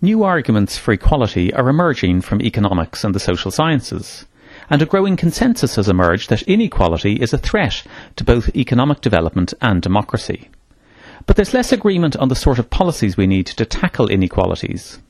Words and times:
New 0.00 0.22
arguments 0.22 0.78
for 0.78 0.92
equality 0.92 1.52
are 1.54 1.68
emerging 1.68 2.20
from 2.20 2.40
economics 2.40 3.02
and 3.02 3.12
the 3.12 3.18
social 3.18 3.50
sciences. 3.50 4.26
And 4.70 4.80
a 4.80 4.86
growing 4.86 5.16
consensus 5.16 5.74
has 5.74 5.88
emerged 5.88 6.30
that 6.30 6.42
inequality 6.42 7.14
is 7.14 7.32
a 7.32 7.38
threat 7.38 7.82
to 8.14 8.22
both 8.22 8.54
economic 8.54 9.00
development 9.00 9.54
and 9.60 9.82
democracy. 9.82 10.50
But 11.26 11.34
there's 11.34 11.52
less 11.52 11.72
agreement 11.72 12.14
on 12.14 12.28
the 12.28 12.36
sort 12.36 12.60
of 12.60 12.70
policies 12.70 13.16
we 13.16 13.26
need 13.26 13.46
to 13.46 13.64
tackle 13.64 14.08
inequalities. 14.08 15.00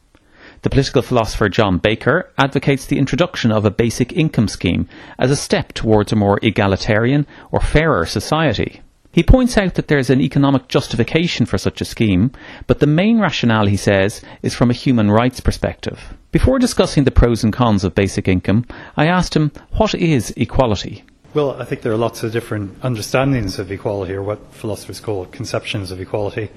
The 0.62 0.70
political 0.70 1.02
philosopher 1.02 1.50
John 1.50 1.76
Baker 1.76 2.32
advocates 2.38 2.86
the 2.86 2.96
introduction 2.96 3.52
of 3.52 3.66
a 3.66 3.70
basic 3.70 4.14
income 4.14 4.48
scheme 4.48 4.88
as 5.18 5.30
a 5.30 5.36
step 5.36 5.74
towards 5.74 6.12
a 6.12 6.16
more 6.16 6.40
egalitarian 6.42 7.26
or 7.50 7.60
fairer 7.60 8.06
society. 8.06 8.80
He 9.18 9.24
points 9.24 9.58
out 9.58 9.74
that 9.74 9.88
there 9.88 9.98
is 9.98 10.10
an 10.10 10.20
economic 10.20 10.68
justification 10.68 11.44
for 11.44 11.58
such 11.58 11.80
a 11.80 11.84
scheme, 11.84 12.30
but 12.68 12.78
the 12.78 12.86
main 12.86 13.18
rationale, 13.18 13.66
he 13.66 13.76
says, 13.76 14.22
is 14.42 14.54
from 14.54 14.70
a 14.70 14.72
human 14.72 15.10
rights 15.10 15.40
perspective. 15.40 16.16
Before 16.30 16.60
discussing 16.60 17.02
the 17.02 17.10
pros 17.10 17.42
and 17.42 17.52
cons 17.52 17.82
of 17.82 17.96
basic 17.96 18.28
income, 18.28 18.64
I 18.96 19.06
asked 19.08 19.34
him, 19.34 19.50
what 19.72 19.92
is 19.92 20.30
equality? 20.36 21.02
Well, 21.34 21.60
I 21.60 21.64
think 21.64 21.82
there 21.82 21.90
are 21.90 21.96
lots 21.96 22.22
of 22.22 22.30
different 22.30 22.78
understandings 22.84 23.58
of 23.58 23.72
equality, 23.72 24.12
or 24.12 24.22
what 24.22 24.54
philosophers 24.54 25.00
call 25.00 25.26
conceptions 25.26 25.90
of 25.90 26.00
equality. 26.00 26.52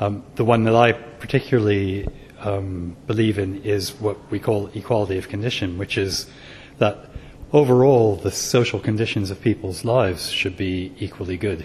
Um, 0.00 0.24
the 0.34 0.44
one 0.44 0.64
that 0.64 0.74
I 0.74 0.90
particularly 0.94 2.08
um, 2.40 2.96
believe 3.06 3.38
in 3.38 3.62
is 3.62 3.92
what 4.00 4.18
we 4.32 4.40
call 4.40 4.66
equality 4.74 5.16
of 5.16 5.28
condition, 5.28 5.78
which 5.78 5.96
is 5.96 6.28
that 6.78 7.08
overall 7.52 8.16
the 8.16 8.32
social 8.32 8.80
conditions 8.80 9.30
of 9.30 9.40
people's 9.40 9.84
lives 9.84 10.28
should 10.32 10.56
be 10.56 10.92
equally 10.98 11.36
good. 11.36 11.64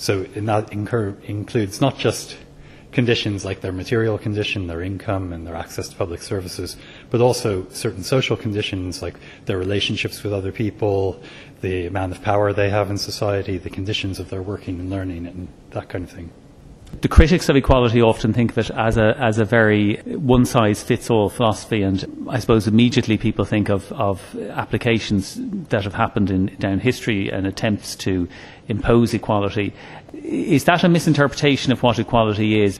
So 0.00 0.22
that 0.22 0.72
incur- 0.72 1.18
includes 1.24 1.82
not 1.82 1.98
just 1.98 2.38
conditions 2.90 3.44
like 3.44 3.60
their 3.60 3.70
material 3.70 4.16
condition, 4.16 4.66
their 4.66 4.80
income, 4.80 5.30
and 5.30 5.46
their 5.46 5.54
access 5.54 5.90
to 5.90 5.96
public 5.96 6.22
services, 6.22 6.78
but 7.10 7.20
also 7.20 7.68
certain 7.68 8.02
social 8.02 8.34
conditions 8.34 9.02
like 9.02 9.16
their 9.44 9.58
relationships 9.58 10.22
with 10.22 10.32
other 10.32 10.52
people, 10.52 11.22
the 11.60 11.84
amount 11.84 12.12
of 12.12 12.22
power 12.22 12.54
they 12.54 12.70
have 12.70 12.88
in 12.88 12.96
society, 12.96 13.58
the 13.58 13.68
conditions 13.68 14.18
of 14.18 14.30
their 14.30 14.40
working 14.40 14.80
and 14.80 14.88
learning, 14.88 15.26
and 15.26 15.48
that 15.72 15.90
kind 15.90 16.04
of 16.04 16.10
thing 16.10 16.30
the 17.00 17.08
critics 17.08 17.48
of 17.48 17.56
equality 17.56 18.02
often 18.02 18.32
think 18.32 18.50
of 18.50 18.58
it 18.58 18.70
as 18.70 18.96
a 18.96 19.16
as 19.18 19.38
a 19.38 19.44
very 19.44 19.96
one 20.04 20.44
size 20.44 20.82
fits 20.82 21.08
all 21.08 21.30
philosophy, 21.30 21.82
and 21.82 22.26
I 22.28 22.38
suppose 22.40 22.66
immediately 22.66 23.16
people 23.16 23.44
think 23.44 23.68
of, 23.70 23.90
of 23.92 24.36
applications 24.50 25.38
that 25.68 25.84
have 25.84 25.94
happened 25.94 26.30
in 26.30 26.46
down 26.58 26.80
history 26.80 27.30
and 27.30 27.46
attempts 27.46 27.96
to 27.96 28.28
impose 28.68 29.14
equality. 29.14 29.72
Is 30.12 30.64
that 30.64 30.84
a 30.84 30.88
misinterpretation 30.88 31.72
of 31.72 31.82
what 31.82 31.98
equality 31.98 32.62
is? 32.62 32.78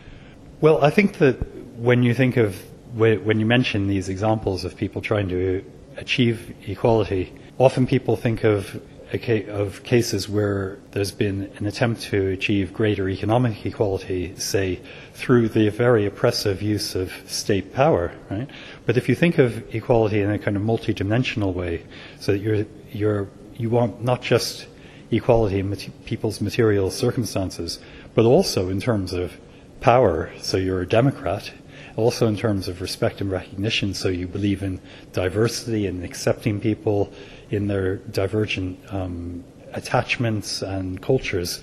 Well, 0.60 0.84
I 0.84 0.90
think 0.90 1.18
that 1.18 1.36
when 1.78 2.02
you 2.02 2.12
think 2.12 2.36
of 2.36 2.60
when 2.94 3.38
you 3.38 3.46
mention 3.46 3.86
these 3.86 4.08
examples 4.08 4.64
of 4.64 4.76
people 4.76 5.00
trying 5.00 5.28
to 5.28 5.64
achieve 5.96 6.54
equality, 6.66 7.32
often 7.58 7.86
people 7.86 8.16
think 8.16 8.44
of 8.44 8.82
of 9.12 9.82
cases 9.82 10.28
where 10.28 10.78
there's 10.92 11.10
been 11.10 11.50
an 11.56 11.66
attempt 11.66 12.02
to 12.02 12.28
achieve 12.28 12.72
greater 12.72 13.08
economic 13.08 13.66
equality, 13.66 14.34
say, 14.36 14.80
through 15.14 15.48
the 15.48 15.68
very 15.68 16.06
oppressive 16.06 16.62
use 16.62 16.94
of 16.94 17.12
state 17.26 17.74
power, 17.74 18.12
right? 18.30 18.48
But 18.86 18.96
if 18.96 19.08
you 19.08 19.14
think 19.14 19.38
of 19.38 19.74
equality 19.74 20.20
in 20.20 20.30
a 20.30 20.38
kind 20.38 20.56
of 20.56 20.62
multidimensional 20.62 21.52
way, 21.52 21.84
so 22.20 22.32
that 22.32 22.38
you're, 22.38 22.66
you're, 22.92 23.28
you 23.56 23.68
want 23.68 24.02
not 24.02 24.22
just 24.22 24.66
equality 25.10 25.58
in 25.58 25.76
people's 26.04 26.40
material 26.40 26.90
circumstances, 26.90 27.80
but 28.14 28.24
also 28.24 28.68
in 28.68 28.80
terms 28.80 29.12
of 29.12 29.32
power, 29.80 30.30
so 30.40 30.56
you're 30.56 30.82
a 30.82 30.88
democrat, 30.88 31.52
also 32.00 32.26
in 32.26 32.36
terms 32.36 32.68
of 32.68 32.80
respect 32.80 33.20
and 33.20 33.30
recognition, 33.30 33.94
so 33.94 34.08
you 34.08 34.26
believe 34.26 34.62
in 34.62 34.80
diversity 35.12 35.86
and 35.86 36.04
accepting 36.04 36.60
people 36.60 37.12
in 37.50 37.66
their 37.66 37.96
divergent 37.96 38.78
um, 38.92 39.44
attachments 39.72 40.62
and 40.62 41.00
cultures, 41.02 41.62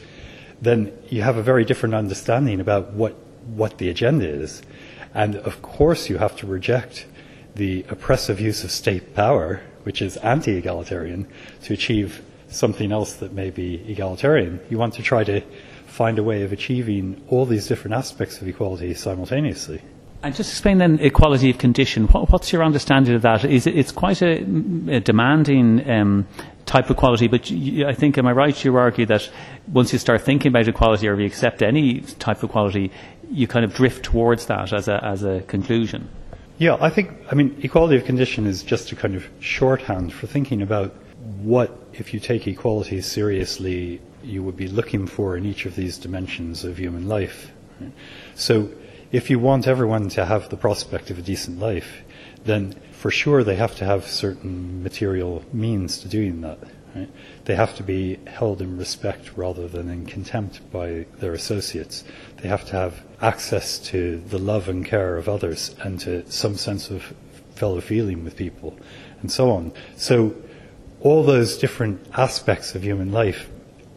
then 0.62 0.92
you 1.10 1.22
have 1.22 1.38
a 1.38 1.44
very 1.44 1.66
different 1.66 1.96
understanding 1.96 2.60
about 2.60 2.94
what, 2.94 3.14
what 3.48 3.78
the 3.78 3.90
agenda 3.90 4.28
is. 4.28 4.62
And 5.14 5.36
of 5.38 5.62
course, 5.62 6.10
you 6.10 6.18
have 6.18 6.36
to 6.38 6.48
reject 6.48 7.06
the 7.56 7.86
oppressive 7.90 8.40
use 8.40 8.64
of 8.64 8.72
state 8.72 9.16
power, 9.16 9.62
which 9.84 10.02
is 10.02 10.18
anti 10.18 10.58
egalitarian, 10.58 11.28
to 11.64 11.74
achieve 11.74 12.22
something 12.50 12.92
else 12.92 13.14
that 13.16 13.34
may 13.34 13.50
be 13.50 13.84
egalitarian. 13.88 14.60
You 14.70 14.78
want 14.78 14.94
to 14.96 15.04
try 15.04 15.24
to 15.26 15.42
find 15.86 16.20
a 16.20 16.24
way 16.24 16.44
of 16.44 16.54
achieving 16.54 17.24
all 17.30 17.46
these 17.46 17.68
different 17.68 17.96
aspects 17.96 18.42
of 18.42 18.48
equality 18.48 18.94
simultaneously. 18.94 19.82
And 20.24 20.36
just 20.36 20.50
explain 20.50 20.80
then 20.80 21.00
equality 21.00 21.50
of 21.52 21.58
condition. 21.58 22.08
What, 22.08 22.32
what's 22.32 22.52
your 22.52 22.64
understanding 22.64 23.14
of 23.16 23.22
that? 23.22 23.46
Is 23.46 23.68
it, 23.68 23.78
it's 23.78 23.92
quite 23.92 24.22
a, 24.22 24.42
a 24.90 25.00
demanding 25.00 25.88
um, 25.90 26.28
type 26.66 26.86
of 26.86 26.98
equality, 26.98 27.28
but 27.28 27.50
you, 27.52 27.88
I 27.88 27.94
think, 27.94 28.18
am 28.18 28.26
I 28.26 28.32
right? 28.32 28.66
You 28.66 28.76
argue 28.76 29.06
that 29.06 29.30
once 29.72 29.94
you 29.94 30.00
start 30.00 30.22
thinking 30.22 30.50
about 30.50 30.68
equality 30.68 31.08
or 31.08 31.20
you 31.20 31.26
accept 31.26 31.62
any 31.62 32.02
type 32.02 32.38
of 32.38 32.50
equality, 32.50 32.92
you 33.32 33.48
kind 33.48 33.64
of 33.64 33.74
drift 33.74 34.04
towards 34.06 34.48
that 34.48 34.74
as 34.74 34.88
a, 34.88 35.04
as 35.04 35.24
a 35.24 35.42
conclusion. 35.42 36.10
Yeah, 36.58 36.78
I 36.82 36.90
think, 36.90 37.12
I 37.32 37.36
mean, 37.36 37.56
equality 37.62 37.98
of 37.98 38.06
condition 38.06 38.48
is 38.48 38.64
just 38.64 38.92
a 38.92 38.96
kind 38.96 39.14
of 39.14 39.28
shorthand 39.40 40.12
for 40.12 40.26
thinking 40.26 40.64
about 40.64 40.96
what, 41.42 41.78
if 41.94 42.14
you 42.14 42.20
take 42.20 42.48
equality 42.48 43.02
seriously, 43.02 44.02
you 44.24 44.42
would 44.42 44.58
be 44.58 44.68
looking 44.68 45.06
for 45.06 45.38
in 45.38 45.46
each 45.46 45.68
of 45.68 45.76
these 45.76 46.00
dimensions 46.00 46.64
of 46.64 46.78
human 46.78 47.08
life. 47.08 47.52
So, 48.34 48.70
if 49.12 49.30
you 49.30 49.40
want 49.40 49.68
everyone 49.68 50.10
to 50.10 50.26
have 50.26 50.50
the 50.50 50.58
prospect 50.58 51.10
of 51.10 51.18
a 51.18 51.22
decent 51.22 51.60
life, 51.60 52.04
then 52.46 52.76
for 52.92 53.12
sure 53.12 53.44
they 53.44 53.56
have 53.56 53.76
to 53.76 53.86
have 53.86 54.08
certain 54.08 54.84
material 54.84 55.44
means 55.54 56.00
to 56.00 56.08
doing 56.08 56.42
that. 56.42 56.60
Right? 56.96 57.10
They 57.46 57.56
have 57.56 57.76
to 57.78 57.84
be 57.84 58.20
held 58.28 58.62
in 58.62 58.78
respect 58.78 59.38
rather 59.38 59.68
than 59.68 59.90
in 59.90 60.06
contempt 60.06 60.72
by 60.72 61.06
their 61.20 61.34
associates. 61.34 62.04
They 62.42 62.50
have 62.50 62.66
to 62.66 62.74
have 62.74 63.04
access 63.22 63.80
to 63.80 64.20
the 64.28 64.40
love 64.40 64.68
and 64.68 64.86
care 64.86 65.18
of 65.18 65.30
others 65.30 65.76
and 65.80 66.00
to 66.02 66.30
some 66.32 66.56
sense 66.56 66.90
of 66.90 67.14
fellow 67.56 67.82
feeling 67.82 68.24
with 68.24 68.36
people 68.36 68.78
and 69.22 69.32
so 69.32 69.52
on. 69.52 69.72
So 69.96 70.36
all 71.02 71.24
those 71.24 71.58
different 71.58 72.06
aspects 72.14 72.76
of 72.76 72.84
human 72.84 73.12
life 73.12 73.50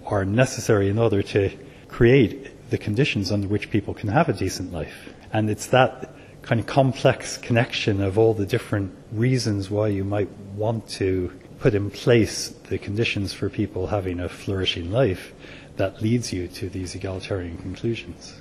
are 0.07 0.25
necessary 0.25 0.89
in 0.89 0.99
order 0.99 1.23
to 1.23 1.51
create 1.89 2.51
the 2.71 2.79
conditions 2.79 3.31
under 3.31 3.47
which 3.49 3.71
people 3.71 3.95
can 3.95 4.09
have 4.09 4.29
a 4.29 4.33
decent 4.33 4.73
life. 4.73 5.11
And 5.33 5.51
it's 5.51 5.67
that 5.67 6.11
kind 6.43 6.61
of 6.61 6.67
complex 6.67 7.37
connection 7.37 8.01
of 8.01 8.19
all 8.19 8.35
the 8.35 8.47
different 8.47 8.95
reasons 9.13 9.71
why 9.71 9.89
you 9.89 10.05
might 10.05 10.31
want 10.57 10.89
to 10.89 11.31
put 11.59 11.75
in 11.75 11.91
place 11.91 12.49
the 12.69 12.79
conditions 12.79 13.35
for 13.35 13.51
people 13.51 13.87
having 13.87 14.21
a 14.21 14.29
flourishing 14.29 14.91
life 14.91 15.35
that 15.77 16.01
leads 16.01 16.33
you 16.33 16.49
to 16.49 16.71
these 16.71 16.95
egalitarian 16.95 17.59
conclusions 17.59 18.41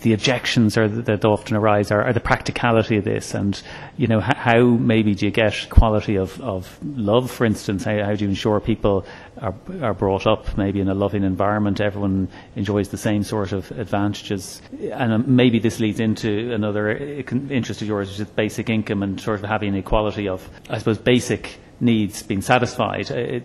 the 0.00 0.12
objections 0.12 0.76
are, 0.76 0.88
that 0.88 1.24
often 1.24 1.56
arise 1.56 1.90
are, 1.90 2.02
are, 2.04 2.12
the 2.12 2.20
practicality 2.20 2.98
of 2.98 3.04
this 3.04 3.34
and 3.34 3.60
you 3.96 4.06
know 4.06 4.20
how, 4.20 4.34
how, 4.34 4.62
maybe 4.62 5.14
do 5.14 5.26
you 5.26 5.32
get 5.32 5.68
quality 5.70 6.16
of, 6.16 6.40
of 6.40 6.78
love 6.82 7.30
for 7.30 7.44
instance? 7.44 7.84
How, 7.84 8.04
how, 8.04 8.14
do 8.14 8.24
you 8.24 8.30
ensure 8.30 8.60
people 8.60 9.04
are, 9.40 9.54
are 9.82 9.94
brought 9.94 10.26
up 10.26 10.56
maybe 10.56 10.80
in 10.80 10.88
a 10.88 10.94
loving 10.94 11.24
environment? 11.24 11.80
Everyone 11.80 12.28
enjoys 12.54 12.90
the 12.90 12.96
same 12.96 13.24
sort 13.24 13.52
of 13.52 13.70
advantages. 13.72 14.62
And 14.92 15.12
um, 15.12 15.24
maybe 15.36 15.58
this 15.58 15.80
leads 15.80 16.00
into 16.00 16.52
another 16.52 16.90
uh, 16.90 17.34
interest 17.50 17.82
of 17.82 17.88
yours 17.88 18.08
which 18.08 18.20
is 18.20 18.26
basic 18.34 18.70
income 18.70 19.02
and 19.02 19.20
sort 19.20 19.40
of 19.42 19.48
having 19.48 19.74
equality 19.74 20.28
of 20.28 20.48
I 20.70 20.78
suppose 20.78 20.98
basic 20.98 21.58
needs 21.80 22.22
being 22.22 22.42
satisfied. 22.42 23.10
Uh, 23.10 23.16
it, 23.16 23.42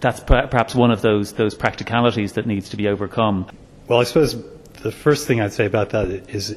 that's 0.00 0.20
perhaps 0.20 0.74
one 0.74 0.90
of 0.90 1.00
those 1.00 1.32
those 1.32 1.54
practicalities 1.54 2.34
that 2.34 2.46
needs 2.46 2.68
to 2.70 2.76
be 2.76 2.88
overcome. 2.88 3.46
Well 3.88 4.00
I 4.00 4.04
suppose 4.04 4.34
the 4.84 4.92
first 4.92 5.26
thing 5.26 5.40
I'd 5.40 5.52
say 5.52 5.64
about 5.64 5.90
that 5.90 6.08
is 6.28 6.56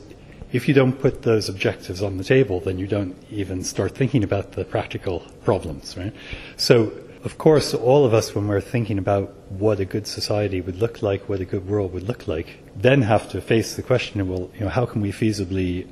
if 0.51 0.67
you 0.67 0.73
don't 0.73 0.93
put 0.93 1.21
those 1.21 1.47
objectives 1.47 2.03
on 2.03 2.17
the 2.17 2.25
table, 2.25 2.59
then 2.59 2.77
you 2.77 2.85
don't 2.85 3.15
even 3.31 3.63
start 3.63 3.95
thinking 3.95 4.21
about 4.21 4.51
the 4.51 4.65
practical 4.65 5.21
problems, 5.45 5.97
right? 5.97 6.13
So, 6.57 6.91
of 7.23 7.37
course, 7.37 7.73
all 7.73 8.05
of 8.05 8.13
us, 8.13 8.35
when 8.35 8.47
we're 8.49 8.59
thinking 8.61 8.97
about 8.97 9.33
what 9.49 9.79
a 9.79 9.85
good 9.85 10.05
society 10.07 10.59
would 10.59 10.75
look 10.75 11.01
like, 11.01 11.29
what 11.29 11.39
a 11.39 11.45
good 11.45 11.67
world 11.69 11.93
would 11.93 12.03
look 12.03 12.27
like, 12.27 12.59
then 12.75 13.01
have 13.01 13.29
to 13.29 13.39
face 13.39 13.77
the 13.77 13.81
question 13.81 14.19
of, 14.19 14.27
well, 14.27 14.51
you 14.55 14.61
know, 14.61 14.69
how 14.69 14.85
can 14.85 15.01
we 15.01 15.11
feasibly 15.13 15.87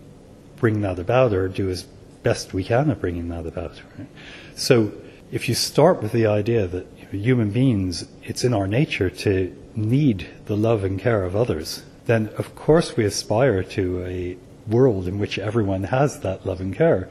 bring 0.57 0.81
that 0.81 0.99
about 0.99 1.31
or 1.31 1.47
do 1.47 1.69
as 1.69 1.83
best 2.23 2.53
we 2.53 2.65
can 2.65 2.89
at 2.91 2.99
bringing 2.99 3.29
that 3.29 3.45
about? 3.45 3.81
Right? 3.97 4.07
So 4.55 4.91
if 5.31 5.47
you 5.47 5.55
start 5.55 6.01
with 6.01 6.11
the 6.11 6.25
idea 6.25 6.67
that 6.67 6.85
human 7.11 7.51
beings, 7.51 8.07
it's 8.23 8.43
in 8.43 8.53
our 8.53 8.67
nature 8.67 9.09
to 9.09 9.55
need 9.73 10.27
the 10.45 10.57
love 10.57 10.83
and 10.83 10.99
care 10.99 11.23
of 11.23 11.33
others, 11.35 11.83
then 12.05 12.29
of 12.37 12.55
course 12.55 12.95
we 12.95 13.05
aspire 13.05 13.63
to 13.63 14.05
a 14.05 14.37
world 14.67 15.07
in 15.07 15.19
which 15.19 15.37
everyone 15.37 15.83
has 15.83 16.19
that 16.21 16.45
love 16.45 16.59
and 16.59 16.75
care. 16.75 17.09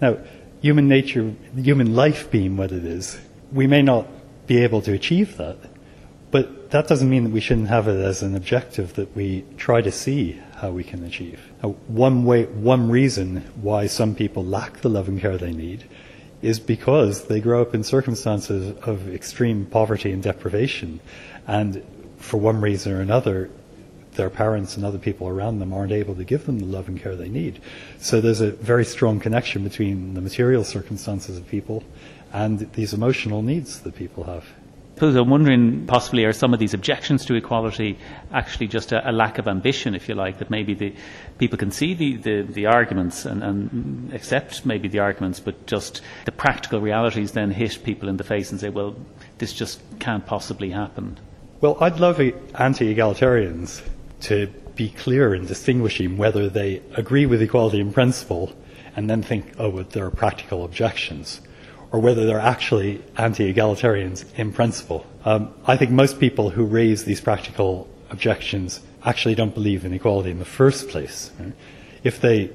Now, 0.00 0.18
human 0.60 0.88
nature, 0.88 1.34
human 1.54 1.94
life 1.94 2.30
being 2.30 2.56
what 2.56 2.72
it 2.72 2.84
is, 2.84 3.18
we 3.52 3.66
may 3.66 3.82
not 3.82 4.06
be 4.46 4.62
able 4.62 4.82
to 4.82 4.92
achieve 4.92 5.36
that, 5.36 5.56
but 6.30 6.70
that 6.70 6.88
doesn't 6.88 7.08
mean 7.08 7.24
that 7.24 7.32
we 7.32 7.40
shouldn't 7.40 7.68
have 7.68 7.88
it 7.88 8.00
as 8.00 8.22
an 8.22 8.34
objective 8.34 8.94
that 8.94 9.14
we 9.16 9.44
try 9.56 9.80
to 9.80 9.92
see 9.92 10.40
how 10.56 10.70
we 10.70 10.84
can 10.84 11.04
achieve. 11.04 11.40
Now, 11.62 11.70
one 11.86 12.24
way, 12.24 12.44
one 12.46 12.90
reason 12.90 13.42
why 13.60 13.86
some 13.86 14.14
people 14.14 14.44
lack 14.44 14.80
the 14.80 14.88
love 14.88 15.08
and 15.08 15.20
care 15.20 15.38
they 15.38 15.52
need 15.52 15.84
is 16.42 16.60
because 16.60 17.26
they 17.26 17.40
grow 17.40 17.62
up 17.62 17.74
in 17.74 17.82
circumstances 17.82 18.76
of 18.82 19.12
extreme 19.12 19.66
poverty 19.66 20.12
and 20.12 20.22
deprivation, 20.22 21.00
and 21.46 21.82
for 22.18 22.38
one 22.38 22.60
reason 22.60 22.92
or 22.92 23.00
another, 23.00 23.50
their 24.16 24.30
parents 24.30 24.76
and 24.76 24.84
other 24.84 24.98
people 24.98 25.28
around 25.28 25.58
them 25.58 25.72
aren't 25.72 25.92
able 25.92 26.14
to 26.14 26.24
give 26.24 26.46
them 26.46 26.58
the 26.58 26.66
love 26.66 26.88
and 26.88 27.00
care 27.00 27.16
they 27.16 27.28
need. 27.28 27.60
So 27.98 28.20
there's 28.20 28.40
a 28.40 28.50
very 28.52 28.84
strong 28.84 29.20
connection 29.20 29.64
between 29.64 30.14
the 30.14 30.20
material 30.20 30.64
circumstances 30.64 31.36
of 31.36 31.46
people 31.48 31.84
and 32.32 32.70
these 32.72 32.92
emotional 32.92 33.42
needs 33.42 33.80
that 33.80 33.94
people 33.94 34.24
have. 34.24 34.44
suppose 34.94 35.14
I'm 35.14 35.30
wondering, 35.30 35.86
possibly, 35.86 36.24
are 36.24 36.32
some 36.32 36.52
of 36.52 36.60
these 36.60 36.74
objections 36.74 37.24
to 37.26 37.34
equality 37.34 37.98
actually 38.32 38.68
just 38.68 38.92
a, 38.92 39.08
a 39.08 39.12
lack 39.12 39.38
of 39.38 39.48
ambition, 39.48 39.94
if 39.94 40.08
you 40.08 40.14
like, 40.14 40.38
that 40.38 40.50
maybe 40.50 40.74
the 40.74 40.94
people 41.38 41.56
can 41.56 41.70
see 41.70 41.94
the, 41.94 42.16
the, 42.16 42.42
the 42.42 42.66
arguments 42.66 43.24
and, 43.24 43.42
and, 43.42 44.12
accept 44.12 44.66
maybe 44.66 44.88
the 44.88 44.98
arguments, 44.98 45.40
but 45.40 45.66
just 45.66 46.02
the 46.24 46.32
practical 46.32 46.80
realities 46.80 47.32
then 47.32 47.50
hit 47.50 47.82
people 47.84 48.08
in 48.08 48.16
the 48.16 48.24
face 48.24 48.50
and 48.50 48.60
say, 48.60 48.70
well, 48.70 48.96
this 49.38 49.52
just 49.52 49.80
can't 49.98 50.26
possibly 50.26 50.70
happen. 50.70 51.18
Well, 51.60 51.78
I'd 51.80 52.00
love 52.00 52.20
anti 52.20 52.94
egalitarians 52.94 53.82
to 54.26 54.46
be 54.74 54.90
clear 54.90 55.34
in 55.34 55.46
distinguishing 55.46 56.16
whether 56.16 56.48
they 56.48 56.82
agree 56.94 57.26
with 57.26 57.40
equality 57.40 57.80
in 57.80 57.92
principle 57.92 58.52
and 58.94 59.08
then 59.10 59.22
think, 59.22 59.52
oh, 59.58 59.70
but 59.70 59.90
there 59.90 60.06
are 60.06 60.10
practical 60.10 60.64
objections, 60.64 61.40
or 61.92 62.00
whether 62.00 62.26
they're 62.26 62.40
actually 62.40 63.02
anti 63.16 63.52
egalitarians 63.52 64.24
in 64.36 64.52
principle. 64.52 65.06
Um, 65.24 65.52
I 65.66 65.76
think 65.76 65.90
most 65.90 66.18
people 66.18 66.50
who 66.50 66.64
raise 66.64 67.04
these 67.04 67.20
practical 67.20 67.88
objections 68.10 68.80
actually 69.04 69.34
don't 69.34 69.54
believe 69.54 69.84
in 69.84 69.92
equality 69.92 70.30
in 70.30 70.38
the 70.38 70.44
first 70.44 70.88
place. 70.88 71.30
If 72.02 72.20
they 72.20 72.50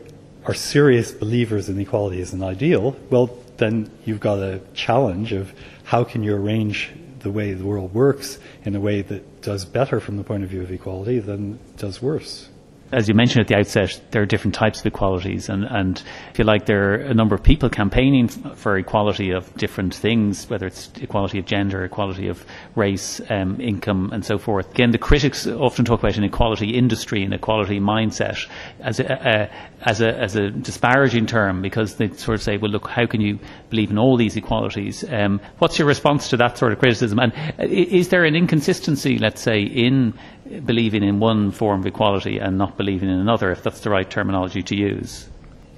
are 0.46 0.54
serious 0.54 1.12
believers 1.12 1.70
in 1.70 1.80
equality 1.80 2.22
as 2.22 2.34
an 2.34 2.44
ideal, 2.44 2.96
well, 3.10 3.38
then 3.58 3.92
you've 4.06 4.20
got 4.20 4.40
a 4.40 4.60
challenge 4.74 5.34
of 5.34 5.54
how 5.84 6.04
can 6.04 6.24
you 6.24 6.36
arrange 6.36 6.92
the 7.24 7.32
way 7.32 7.54
the 7.54 7.66
world 7.66 7.94
works 7.94 8.38
in 8.64 8.76
a 8.76 8.80
way 8.80 9.02
that 9.02 9.42
does 9.42 9.66
better 9.66 10.00
from 10.00 10.18
the 10.18 10.24
point 10.24 10.44
of 10.44 10.50
view 10.50 10.62
of 10.62 10.72
equality 10.72 11.20
than 11.20 11.60
does 11.78 12.02
worse 12.02 12.50
as 12.92 13.08
you 13.08 13.14
mentioned 13.14 13.42
at 13.42 13.48
the 13.48 13.56
outset, 13.56 14.00
there 14.12 14.22
are 14.22 14.26
different 14.26 14.54
types 14.56 14.82
of 14.82 14.86
equalities, 14.86 15.50
and, 15.50 15.64
and 15.66 16.04
if 16.32 16.40
you 16.40 16.46
like, 16.46 16.66
there 16.66 16.92
are 16.92 16.96
a 16.96 17.14
number 17.14 17.36
of 17.36 17.44
people 17.44 17.70
campaigning 17.70 18.28
for 18.28 18.78
equality 18.78 19.32
of 19.32 19.54
different 19.56 19.94
things, 19.94 20.50
whether 20.50 20.68
it's 20.68 20.90
equality 21.02 21.40
of 21.40 21.46
gender, 21.46 21.84
equality 21.84 22.28
of 22.28 22.46
race, 22.76 23.22
um, 23.30 23.60
income, 23.62 24.10
and 24.12 24.26
so 24.26 24.38
forth. 24.38 24.70
Again, 24.72 24.92
the 24.92 24.98
critics 24.98 25.48
often 25.48 25.86
talk 25.86 26.00
about 26.00 26.18
an 26.18 26.24
equality 26.24 26.78
industry, 26.78 27.24
an 27.24 27.34
equality 27.34 27.80
mindset, 27.80 28.48
as 28.80 29.00
a, 29.00 29.50
as 29.82 30.02
a, 30.02 30.14
as 30.18 30.36
a 30.36 30.50
disparaging 30.50 31.26
term, 31.26 31.62
because 31.62 31.96
they 31.96 32.10
sort 32.10 32.36
of 32.36 32.42
say, 32.42 32.58
well, 32.58 32.72
look, 32.72 32.88
how 32.88 33.06
can 33.06 33.22
you 33.22 33.40
believe 33.70 33.90
in 33.90 33.98
all 33.98 34.18
these 34.18 34.36
equalities? 34.36 35.04
Um, 35.10 35.40
what's 35.60 35.80
your 35.80 35.88
response 35.88 36.30
to 36.30 36.38
that 36.38 36.58
sort 36.58 36.74
of 36.74 36.80
criticism? 36.80 37.20
And 37.20 37.34
is 37.60 38.10
there 38.10 38.26
an 38.26 38.36
inconsistency, 38.36 39.18
let's 39.18 39.42
say, 39.42 39.62
in 39.62 40.14
believing 40.60 41.04
in 41.04 41.20
one 41.20 41.52
form 41.52 41.82
of 41.82 41.86
equality 41.86 42.38
and 42.40 42.58
not 42.58 42.78
believing 42.78 43.10
in 43.10 43.20
another, 43.20 43.52
if 43.52 43.64
that's 43.64 43.82
the 43.82 43.90
right 43.90 44.10
terminology 44.10 44.62
to 44.64 44.76
use? 44.76 45.30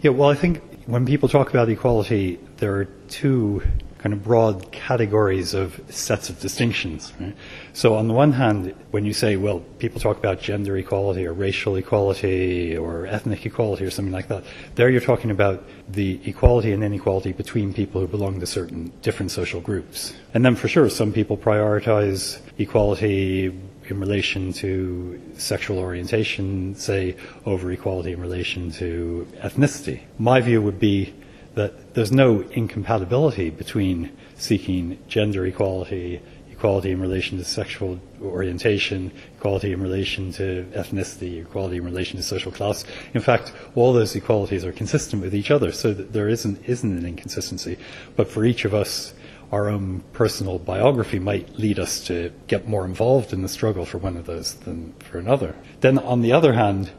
Yeah, 0.01 0.11
well, 0.11 0.29
I 0.29 0.35
think 0.35 0.61
when 0.85 1.05
people 1.05 1.29
talk 1.29 1.49
about 1.49 1.69
equality, 1.69 2.39
there 2.57 2.75
are 2.75 2.85
two 3.07 3.61
kind 4.03 4.11
of 4.11 4.21
broad 4.21 4.69
categories 4.73 5.53
of 5.53 5.79
sets 5.89 6.29
of 6.29 6.37
distinctions. 6.41 7.13
Right? 7.21 7.33
So, 7.71 7.95
on 7.95 8.09
the 8.09 8.13
one 8.13 8.33
hand, 8.33 8.75
when 8.91 9.05
you 9.05 9.13
say, 9.13 9.37
well, 9.37 9.59
people 9.79 10.01
talk 10.01 10.17
about 10.17 10.41
gender 10.41 10.75
equality 10.75 11.25
or 11.25 11.31
racial 11.31 11.77
equality 11.77 12.75
or 12.75 13.05
ethnic 13.05 13.45
equality 13.45 13.85
or 13.85 13.91
something 13.91 14.11
like 14.11 14.27
that, 14.27 14.43
there 14.75 14.89
you're 14.89 14.99
talking 14.99 15.31
about 15.31 15.63
the 15.87 16.19
equality 16.25 16.73
and 16.73 16.83
inequality 16.83 17.31
between 17.31 17.73
people 17.73 18.01
who 18.01 18.07
belong 18.07 18.41
to 18.41 18.45
certain 18.45 18.91
different 19.01 19.31
social 19.31 19.61
groups. 19.61 20.13
And 20.33 20.43
then, 20.43 20.57
for 20.57 20.67
sure, 20.67 20.89
some 20.89 21.13
people 21.13 21.37
prioritize 21.37 22.41
equality 22.57 23.57
in 23.89 23.99
relation 23.99 24.53
to 24.53 25.21
sexual 25.37 25.77
orientation, 25.79 26.75
say, 26.75 27.15
over 27.45 27.71
equality 27.71 28.11
in 28.11 28.21
relation 28.21 28.71
to 28.71 29.27
ethnicity. 29.41 30.01
My 30.17 30.41
view 30.41 30.61
would 30.61 30.79
be 30.79 31.13
that 31.55 31.93
there's 31.93 32.11
no 32.11 32.41
incompatibility 32.51 33.49
between 33.49 34.11
seeking 34.35 34.97
gender 35.07 35.45
equality, 35.45 36.21
equality 36.51 36.91
in 36.91 37.01
relation 37.01 37.37
to 37.37 37.43
sexual 37.43 37.99
orientation, 38.21 39.11
equality 39.37 39.73
in 39.73 39.81
relation 39.81 40.31
to 40.31 40.65
ethnicity, 40.75 41.41
equality 41.41 41.77
in 41.77 41.83
relation 41.83 42.17
to 42.17 42.23
social 42.23 42.51
class. 42.51 42.85
In 43.13 43.21
fact, 43.21 43.53
all 43.75 43.93
those 43.93 44.15
equalities 44.15 44.65
are 44.65 44.71
consistent 44.71 45.21
with 45.21 45.35
each 45.35 45.51
other, 45.51 45.71
so 45.71 45.93
that 45.93 46.13
there 46.13 46.29
isn't, 46.29 46.63
isn't 46.67 46.97
an 46.97 47.05
inconsistency. 47.05 47.77
But 48.15 48.29
for 48.29 48.45
each 48.45 48.65
of 48.65 48.73
us, 48.73 49.13
our 49.53 49.69
own 49.69 50.03
personal 50.13 50.57
biography 50.57 51.19
might 51.19 51.47
lead 51.59 51.77
us 51.77 52.03
to 52.07 52.31
get 52.47 52.67
more 52.67 52.85
involved 52.85 53.31
in 53.33 53.43
the 53.43 53.47
struggle 53.47 53.85
for 53.85 53.99
one 53.99 54.17
of 54.17 54.25
those 54.25 54.55
than 54.55 54.91
for 54.93 55.19
another. 55.19 55.55
Then, 55.79 55.99
on 55.99 56.21
the 56.21 56.31
other 56.31 56.53
hand, 56.53 56.91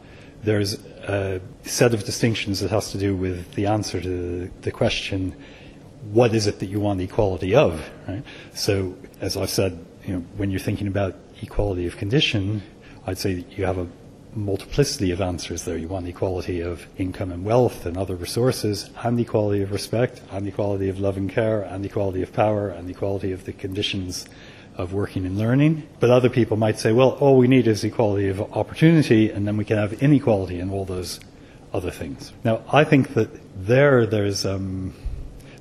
there's 0.44 0.74
a 1.02 1.40
set 1.64 1.92
of 1.94 2.04
distinctions 2.04 2.60
that 2.60 2.70
has 2.70 2.92
to 2.92 2.98
do 2.98 3.16
with 3.16 3.54
the 3.54 3.66
answer 3.66 4.00
to 4.00 4.48
the 4.62 4.70
question, 4.70 5.34
what 6.12 6.32
is 6.32 6.46
it 6.46 6.60
that 6.60 6.66
you 6.66 6.78
want 6.78 7.00
equality 7.00 7.56
of? 7.56 7.90
Right? 8.06 8.22
So, 8.54 8.94
as 9.20 9.36
I've 9.36 9.50
said, 9.50 9.84
you 10.06 10.14
know, 10.14 10.20
when 10.36 10.52
you're 10.52 10.60
thinking 10.60 10.86
about 10.86 11.16
equality 11.42 11.88
of 11.88 11.96
condition, 11.96 12.62
I'd 13.04 13.18
say 13.18 13.34
that 13.34 13.58
you 13.58 13.64
have 13.64 13.78
a 13.78 13.88
multiplicity 14.36 15.10
of 15.10 15.20
answers 15.20 15.64
there. 15.64 15.76
You 15.76 15.88
want 15.88 16.06
equality 16.06 16.60
of 16.60 16.86
income 16.98 17.32
and 17.32 17.44
wealth 17.44 17.86
and 17.86 17.96
other 17.96 18.16
resources, 18.16 18.90
and 19.02 19.18
equality 19.18 19.62
of 19.62 19.72
respect, 19.72 20.22
and 20.30 20.46
equality 20.46 20.88
of 20.88 20.98
love 20.98 21.16
and 21.16 21.30
care, 21.30 21.62
and 21.62 21.84
equality 21.84 22.22
of 22.22 22.32
power, 22.32 22.68
and 22.68 22.88
equality 22.90 23.32
of 23.32 23.44
the 23.44 23.52
conditions 23.52 24.26
of 24.76 24.92
working 24.92 25.24
and 25.24 25.38
learning. 25.38 25.86
But 26.00 26.10
other 26.10 26.28
people 26.28 26.56
might 26.56 26.78
say, 26.78 26.92
well, 26.92 27.10
all 27.20 27.36
we 27.36 27.48
need 27.48 27.66
is 27.66 27.84
equality 27.84 28.28
of 28.28 28.40
opportunity, 28.40 29.30
and 29.30 29.46
then 29.46 29.56
we 29.56 29.64
can 29.64 29.78
have 29.78 29.92
inequality 30.02 30.58
in 30.58 30.70
all 30.70 30.84
those 30.84 31.20
other 31.72 31.90
things. 31.90 32.32
Now, 32.44 32.62
I 32.72 32.84
think 32.84 33.14
that 33.14 33.28
there, 33.56 34.06
there's, 34.06 34.44
um, 34.44 34.94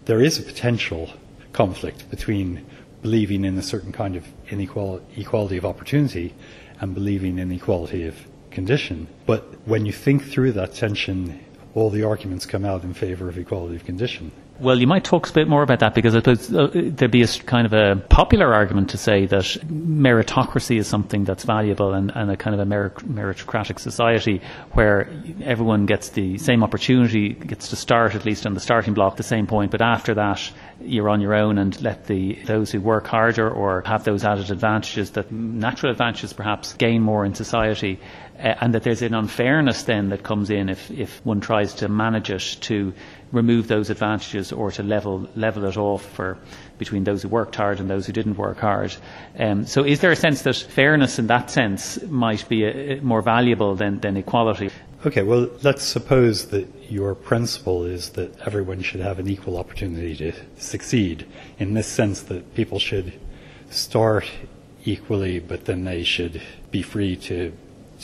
there 0.05 0.21
is 0.21 0.39
a 0.39 0.43
potential 0.43 1.09
conflict 1.51 2.09
between 2.09 2.65
believing 3.01 3.45
in 3.45 3.57
a 3.57 3.61
certain 3.61 3.91
kind 3.91 4.15
of 4.15 4.25
inequality 4.49 5.05
equality 5.21 5.57
of 5.57 5.65
opportunity 5.65 6.33
and 6.79 6.95
believing 6.95 7.37
in 7.37 7.51
equality 7.51 8.07
of 8.07 8.15
condition. 8.53 9.07
But 9.25 9.43
when 9.65 9.85
you 9.85 9.91
think 9.91 10.23
through 10.23 10.53
that 10.53 10.73
tension, 10.73 11.39
all 11.75 11.89
the 11.89 12.03
arguments 12.03 12.45
come 12.45 12.65
out 12.65 12.83
in 12.83 12.93
favor 12.93 13.27
of 13.29 13.37
equality 13.37 13.75
of 13.75 13.85
condition. 13.85 14.31
Well, 14.59 14.79
you 14.79 14.85
might 14.85 15.03
talk 15.03 15.27
a 15.27 15.33
bit 15.33 15.47
more 15.47 15.63
about 15.63 15.79
that 15.79 15.95
because 15.95 16.15
I 16.15 16.19
uh, 16.19 16.69
there'd 16.73 17.09
be 17.09 17.23
a 17.23 17.27
kind 17.27 17.65
of 17.65 17.73
a 17.73 17.95
popular 17.95 18.53
argument 18.53 18.91
to 18.91 18.97
say 18.97 19.25
that 19.25 19.43
meritocracy 19.43 20.77
is 20.77 20.87
something 20.87 21.23
that's 21.23 21.43
valuable 21.43 21.93
and, 21.95 22.11
and 22.13 22.29
a 22.29 22.37
kind 22.37 22.53
of 22.53 22.59
a 22.59 22.69
meritocratic 22.69 23.79
society 23.79 24.41
where 24.73 25.09
everyone 25.41 25.87
gets 25.87 26.09
the 26.09 26.37
same 26.37 26.63
opportunity, 26.63 27.29
gets 27.29 27.69
to 27.69 27.75
start 27.75 28.13
at 28.13 28.25
least 28.25 28.45
on 28.45 28.53
the 28.53 28.59
starting 28.59 28.93
block, 28.93 29.17
the 29.17 29.23
same 29.23 29.47
point, 29.47 29.71
but 29.71 29.81
after 29.81 30.13
that 30.13 30.51
you're 30.81 31.09
on 31.09 31.19
your 31.19 31.33
own 31.33 31.57
and 31.57 31.81
let 31.81 32.05
the 32.05 32.35
those 32.45 32.71
who 32.71 32.79
work 32.79 33.07
harder 33.07 33.49
or 33.49 33.81
have 33.85 34.03
those 34.03 34.23
added 34.23 34.51
advantages, 34.51 35.11
that 35.11 35.31
natural 35.31 35.91
advantages 35.91 36.31
perhaps 36.31 36.73
gain 36.73 37.01
more 37.01 37.25
in 37.25 37.33
society. 37.33 37.99
Uh, 38.43 38.55
and 38.59 38.73
that 38.73 38.83
there's 38.83 39.01
an 39.01 39.13
unfairness 39.13 39.83
then 39.83 40.09
that 40.09 40.23
comes 40.23 40.49
in 40.49 40.67
if, 40.67 40.91
if 40.91 41.25
one 41.25 41.39
tries 41.39 41.73
to 41.73 41.87
manage 41.87 42.29
it 42.29 42.57
to 42.59 42.93
remove 43.31 43.69
those 43.69 43.89
advantages 43.89 44.51
or 44.51 44.69
to 44.69 44.83
level 44.83 45.27
level 45.35 45.63
it 45.63 45.77
off 45.77 46.05
for 46.05 46.37
between 46.77 47.05
those 47.05 47.21
who 47.23 47.29
worked 47.29 47.55
hard 47.55 47.79
and 47.79 47.89
those 47.89 48.05
who 48.05 48.11
didn't 48.11 48.35
work 48.35 48.59
hard. 48.59 48.93
Um, 49.39 49.65
so, 49.65 49.85
is 49.85 50.01
there 50.01 50.11
a 50.11 50.15
sense 50.15 50.41
that 50.41 50.57
fairness 50.57 51.19
in 51.19 51.27
that 51.27 51.49
sense 51.49 52.01
might 52.03 52.47
be 52.49 52.65
a, 52.65 52.97
a 52.97 53.01
more 53.01 53.21
valuable 53.21 53.75
than, 53.75 54.01
than 54.01 54.17
equality? 54.17 54.69
Okay, 55.05 55.23
well, 55.23 55.49
let's 55.63 55.83
suppose 55.83 56.47
that 56.47 56.67
your 56.89 57.15
principle 57.15 57.85
is 57.85 58.09
that 58.11 58.39
everyone 58.45 58.81
should 58.81 59.01
have 59.01 59.19
an 59.19 59.27
equal 59.27 59.57
opportunity 59.57 60.15
to 60.15 60.33
succeed, 60.57 61.25
in 61.59 61.73
this 61.73 61.87
sense 61.87 62.21
that 62.23 62.55
people 62.55 62.79
should 62.79 63.13
start 63.69 64.29
equally, 64.85 65.39
but 65.39 65.65
then 65.65 65.85
they 65.85 66.03
should 66.03 66.41
be 66.71 66.81
free 66.81 67.15
to 67.15 67.53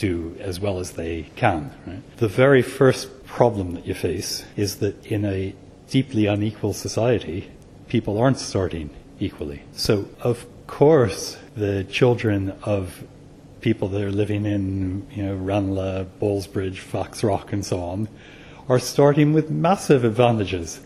do 0.00 0.34
as 0.40 0.58
well 0.58 0.80
as 0.80 0.92
they 0.92 1.30
can. 1.36 1.72
Right? 1.86 2.16
The 2.16 2.28
very 2.28 2.62
first 2.62 3.24
problem 3.26 3.74
that 3.74 3.86
you 3.86 3.94
face 3.94 4.44
is 4.56 4.76
that 4.76 5.06
in 5.06 5.24
a 5.24 5.54
deeply 5.88 6.26
unequal 6.26 6.72
society, 6.72 7.50
people 7.88 8.18
aren't 8.18 8.38
starting 8.38 8.90
equally. 9.20 9.62
So, 9.72 10.08
of 10.20 10.46
course, 10.66 11.36
the 11.54 11.84
children 11.84 12.54
of 12.62 13.04
people 13.60 13.88
that 13.88 14.02
are 14.02 14.10
living 14.10 14.46
in, 14.46 15.06
you 15.12 15.22
know, 15.22 15.34
Ranelagh, 15.34 16.06
Ballsbridge, 16.20 16.78
Foxrock, 16.78 17.52
and 17.52 17.64
so 17.64 17.80
on, 17.80 18.08
are 18.68 18.78
starting 18.78 19.34
with 19.34 19.50
massive 19.50 20.04
advantages 20.04 20.80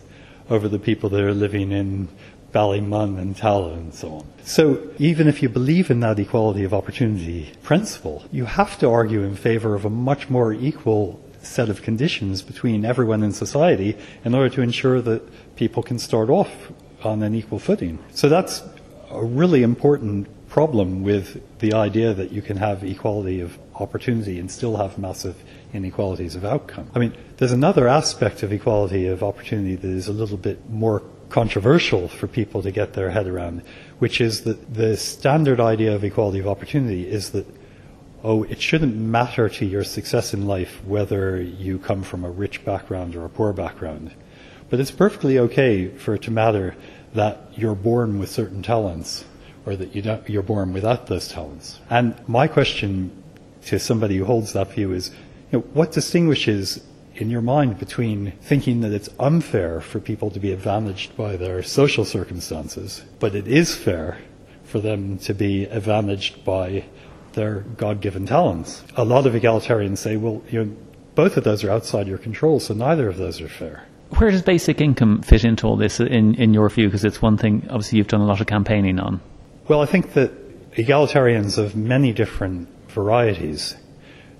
over 0.49 0.67
the 0.67 0.79
people 0.79 1.09
that 1.09 1.21
are 1.21 1.33
living 1.33 1.71
in 1.71 2.09
Ballymun 2.55 3.19
and 3.19 3.35
Tallaght 3.35 3.73
and 3.73 3.93
so 3.93 4.07
on. 4.19 4.25
So 4.43 4.89
even 4.97 5.27
if 5.27 5.43
you 5.43 5.49
believe 5.49 5.91
in 5.91 5.99
that 5.99 6.17
equality 6.17 6.63
of 6.63 6.73
opportunity 6.73 7.51
principle, 7.63 8.23
you 8.31 8.45
have 8.45 8.79
to 8.79 8.89
argue 8.89 9.23
in 9.23 9.35
favor 9.35 9.75
of 9.75 9.83
a 9.83 9.89
much 9.89 10.29
more 10.29 10.53
equal 10.53 11.19
set 11.41 11.67
of 11.69 11.81
conditions 11.81 12.41
between 12.41 12.85
everyone 12.85 13.23
in 13.23 13.33
society 13.33 13.97
in 14.23 14.33
order 14.33 14.49
to 14.55 14.61
ensure 14.61 15.01
that 15.01 15.21
people 15.57 15.83
can 15.83 15.99
start 15.99 16.29
off 16.29 16.71
on 17.03 17.21
an 17.21 17.35
equal 17.35 17.59
footing. 17.59 17.99
So 18.11 18.29
that's 18.29 18.63
a 19.11 19.23
really 19.23 19.61
important 19.61 20.27
problem 20.47 21.03
with 21.03 21.41
the 21.59 21.73
idea 21.73 22.13
that 22.13 22.31
you 22.31 22.41
can 22.41 22.55
have 22.55 22.83
equality 22.83 23.41
of 23.41 23.59
opportunity 23.75 24.39
and 24.39 24.49
still 24.49 24.77
have 24.77 24.97
massive 24.97 25.35
inequalities 25.73 26.35
of 26.35 26.45
outcome. 26.45 26.89
I 26.95 26.99
mean, 26.99 27.13
there's 27.37 27.51
another 27.51 27.89
aspect 27.89 28.43
of 28.43 28.53
equality 28.53 29.07
of 29.07 29.21
opportunity 29.21 29.75
that 29.75 29.89
is 29.89 30.07
a 30.07 30.13
little 30.13 30.37
bit 30.37 30.69
more 30.69 31.01
controversial 31.29 32.07
for 32.07 32.27
people 32.27 32.61
to 32.61 32.71
get 32.71 32.93
their 32.93 33.09
head 33.09 33.27
around, 33.27 33.63
which 33.99 34.21
is 34.21 34.41
that 34.41 34.73
the 34.73 34.95
standard 34.97 35.59
idea 35.59 35.93
of 35.95 36.03
equality 36.03 36.39
of 36.39 36.47
opportunity 36.47 37.07
is 37.07 37.31
that, 37.31 37.45
oh, 38.23 38.43
it 38.43 38.61
shouldn't 38.61 38.95
matter 38.95 39.49
to 39.49 39.65
your 39.65 39.83
success 39.83 40.33
in 40.33 40.45
life 40.45 40.83
whether 40.85 41.41
you 41.41 41.79
come 41.79 42.03
from 42.03 42.23
a 42.23 42.29
rich 42.29 42.63
background 42.63 43.15
or 43.15 43.25
a 43.25 43.29
poor 43.29 43.53
background. 43.53 44.11
But 44.69 44.79
it's 44.79 44.91
perfectly 44.91 45.39
okay 45.39 45.89
for 45.89 46.15
it 46.15 46.23
to 46.23 46.31
matter 46.31 46.75
that 47.13 47.51
you're 47.55 47.75
born 47.75 48.19
with 48.19 48.29
certain 48.29 48.61
talents 48.61 49.25
or 49.65 49.75
that 49.75 49.95
you 49.95 50.21
you're 50.27 50.43
born 50.43 50.73
without 50.73 51.07
those 51.07 51.27
talents. 51.27 51.79
And 51.89 52.15
my 52.27 52.47
question 52.47 53.23
to 53.65 53.79
somebody 53.79 54.17
who 54.17 54.25
holds 54.25 54.53
that 54.53 54.71
view 54.71 54.93
is, 54.93 55.09
you 55.51 55.59
know, 55.59 55.65
what 55.73 55.91
distinguishes 55.91 56.83
in 57.15 57.29
your 57.29 57.41
mind 57.41 57.79
between 57.79 58.31
thinking 58.41 58.81
that 58.81 58.91
it's 58.91 59.09
unfair 59.19 59.81
for 59.81 59.99
people 59.99 60.29
to 60.31 60.39
be 60.39 60.51
advantaged 60.51 61.15
by 61.15 61.37
their 61.37 61.63
social 61.63 62.05
circumstances, 62.05 63.03
but 63.19 63.35
it 63.35 63.47
is 63.47 63.75
fair 63.75 64.17
for 64.63 64.79
them 64.79 65.17
to 65.19 65.33
be 65.33 65.63
advantaged 65.65 66.43
by 66.43 66.83
their 67.33 67.61
God 67.77 68.01
given 68.01 68.25
talents. 68.25 68.83
A 68.95 69.05
lot 69.05 69.25
of 69.25 69.33
egalitarians 69.33 69.97
say, 69.97 70.17
well, 70.17 70.41
you 70.49 70.65
know, 70.65 70.75
both 71.15 71.37
of 71.37 71.43
those 71.43 71.63
are 71.63 71.71
outside 71.71 72.07
your 72.07 72.17
control, 72.17 72.59
so 72.59 72.73
neither 72.73 73.07
of 73.07 73.17
those 73.17 73.39
are 73.39 73.47
fair. 73.47 73.85
Where 74.17 74.31
does 74.31 74.41
basic 74.41 74.81
income 74.81 75.21
fit 75.21 75.43
into 75.43 75.65
all 75.67 75.77
this, 75.77 75.99
in, 75.99 76.35
in 76.35 76.53
your 76.53 76.69
view? 76.69 76.87
Because 76.87 77.05
it's 77.05 77.21
one 77.21 77.37
thing, 77.37 77.65
obviously, 77.69 77.97
you've 77.97 78.07
done 78.07 78.21
a 78.21 78.25
lot 78.25 78.41
of 78.41 78.47
campaigning 78.47 78.99
on. 78.99 79.21
Well, 79.67 79.81
I 79.81 79.85
think 79.85 80.13
that 80.13 80.31
egalitarians 80.73 81.57
of 81.57 81.75
many 81.75 82.13
different 82.13 82.67
varieties 82.89 83.75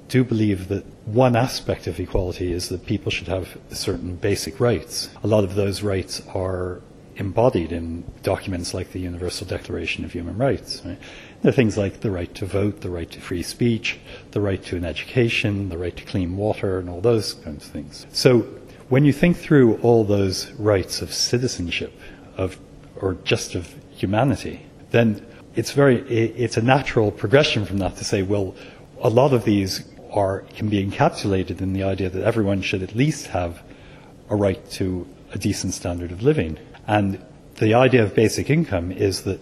do 0.08 0.24
believe 0.24 0.68
that 0.68 0.86
one 1.06 1.36
aspect 1.36 1.88
of 1.88 2.00
equality 2.00 2.52
is 2.52 2.70
that 2.70 2.86
people 2.86 3.12
should 3.12 3.28
have 3.28 3.58
certain 3.72 4.16
basic 4.16 4.60
rights. 4.60 5.10
A 5.24 5.28
lot 5.28 5.44
of 5.44 5.56
those 5.56 5.82
rights 5.82 6.22
are 6.34 6.82
embodied 7.18 7.72
in 7.72 8.04
documents 8.24 8.74
like 8.74 8.92
the 8.92 9.00
Universal 9.00 9.48
Declaration 9.48 10.04
of 10.04 10.12
Human 10.12 10.38
Rights. 10.38 10.82
Right? 10.86 11.00
There 11.42 11.50
are 11.50 11.56
things 11.56 11.78
like 11.78 12.02
the 12.02 12.12
right 12.12 12.34
to 12.36 12.46
vote, 12.46 12.82
the 12.82 12.90
right 12.90 13.10
to 13.12 13.22
free 13.22 13.44
speech, 13.44 14.00
the 14.32 14.42
right 14.42 14.64
to 14.66 14.76
an 14.76 14.86
education, 14.86 15.70
the 15.70 15.78
right 15.78 15.96
to 15.96 16.04
clean 16.04 16.36
water, 16.36 16.80
and 16.80 16.90
all 16.90 17.02
those 17.02 17.34
kinds 17.34 17.66
of 17.66 17.72
things. 17.72 18.06
So 18.12 18.42
when 18.90 19.06
you 19.06 19.14
think 19.14 19.38
through 19.38 19.78
all 19.78 20.04
those 20.04 20.52
rights 20.54 21.02
of 21.02 21.14
citizenship, 21.14 21.94
of 22.38 22.60
or 22.98 23.16
just 23.24 23.56
of 23.56 23.74
humanity, 23.92 24.66
then 24.92 25.26
it's 25.56 25.72
very 25.72 26.02
it's 26.10 26.58
a 26.58 26.62
natural 26.62 27.12
progression 27.12 27.66
from 27.66 27.78
that 27.80 27.96
to 27.98 28.04
say, 28.04 28.24
well, 28.24 28.56
a 29.02 29.10
lot 29.10 29.34
of 29.34 29.46
these 29.46 29.84
are, 30.12 30.42
can 30.56 30.70
be 30.70 30.86
encapsulated 30.86 31.62
in 31.62 31.74
the 31.74 31.84
idea 31.84 32.10
that 32.10 32.24
everyone 32.24 32.62
should 32.62 32.84
at 32.84 32.96
least 32.96 33.28
have 33.28 33.62
a 34.30 34.36
right 34.36 34.70
to 34.72 35.08
a 35.32 35.38
decent 35.38 35.74
standard 35.74 36.12
of 36.12 36.22
living. 36.22 36.58
And 36.88 37.24
the 37.56 37.74
idea 37.74 38.04
of 38.04 38.16
basic 38.16 38.50
income 38.50 38.92
is 38.92 39.24
that 39.24 39.40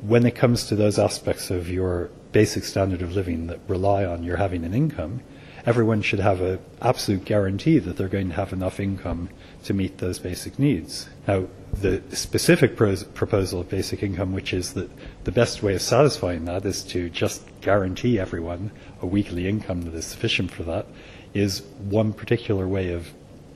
when 0.00 0.26
it 0.26 0.34
comes 0.34 0.66
to 0.66 0.76
those 0.76 0.98
aspects 0.98 1.50
of 1.50 1.68
your 1.68 2.10
basic 2.32 2.64
standard 2.64 3.02
of 3.02 3.12
living 3.14 3.46
that 3.46 3.60
rely 3.68 4.04
on 4.04 4.24
your 4.24 4.36
having 4.36 4.64
an 4.64 4.74
income, 4.74 5.22
everyone 5.64 6.02
should 6.02 6.18
have 6.18 6.40
an 6.40 6.58
absolute 6.80 7.24
guarantee 7.24 7.78
that 7.78 7.96
they're 7.96 8.08
going 8.08 8.28
to 8.28 8.34
have 8.34 8.52
enough 8.52 8.80
income 8.80 9.28
to 9.64 9.74
meet 9.74 9.98
those 9.98 10.18
basic 10.18 10.58
needs. 10.58 11.08
Now, 11.26 11.46
the 11.72 12.02
specific 12.10 12.76
pros- 12.76 13.04
proposal 13.04 13.60
of 13.60 13.68
basic 13.68 14.02
income, 14.02 14.32
which 14.32 14.52
is 14.52 14.74
that 14.74 14.90
the 15.24 15.32
best 15.32 15.62
way 15.62 15.74
of 15.74 15.82
satisfying 15.82 16.44
that 16.46 16.64
is 16.64 16.82
to 16.84 17.08
just 17.10 17.42
guarantee 17.60 18.18
everyone 18.18 18.70
a 19.00 19.06
weekly 19.06 19.48
income 19.48 19.82
that 19.82 19.94
is 19.94 20.06
sufficient 20.06 20.50
for 20.50 20.64
that, 20.64 20.86
is 21.32 21.62
one 21.78 22.12
particular 22.12 22.66
way 22.66 22.92
of 22.92 23.12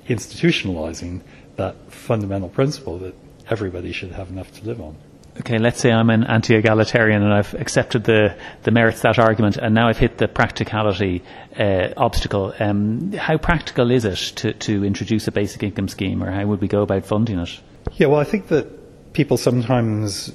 institutionalizing 0.08 1.20
that 1.56 1.74
fundamental 1.92 2.48
principle 2.48 2.98
that 2.98 3.14
everybody 3.50 3.92
should 3.92 4.12
have 4.12 4.28
enough 4.28 4.52
to 4.52 4.64
live 4.64 4.80
on 4.80 4.96
okay, 5.40 5.58
let's 5.58 5.80
say 5.80 5.90
I'm 5.90 6.10
an 6.10 6.24
anti-egalitarian 6.24 7.22
and 7.22 7.32
I've 7.32 7.54
accepted 7.54 8.04
the, 8.04 8.36
the 8.62 8.70
merits 8.70 8.98
of 8.98 9.02
that 9.02 9.18
argument, 9.18 9.56
and 9.56 9.74
now 9.74 9.88
I've 9.88 9.98
hit 9.98 10.18
the 10.18 10.28
practicality 10.28 11.22
uh, 11.58 11.88
obstacle. 11.96 12.54
Um, 12.58 13.12
how 13.12 13.36
practical 13.38 13.90
is 13.90 14.04
it 14.04 14.36
to, 14.36 14.52
to 14.52 14.84
introduce 14.84 15.28
a 15.28 15.32
basic 15.32 15.62
income 15.62 15.88
scheme, 15.88 16.22
or 16.22 16.30
how 16.30 16.46
would 16.46 16.60
we 16.60 16.68
go 16.68 16.82
about 16.82 17.06
funding 17.06 17.38
it? 17.38 17.60
Yeah, 17.92 18.08
well, 18.08 18.20
I 18.20 18.24
think 18.24 18.48
that 18.48 19.12
people 19.12 19.36
sometimes 19.36 20.32